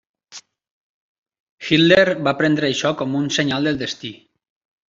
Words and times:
Hitler 1.67 2.05
va 2.29 2.35
prendre 2.41 2.71
això 2.73 2.93
com 3.03 3.15
un 3.23 3.31
senyal 3.39 3.71
del 3.71 3.83
destí. 3.83 4.15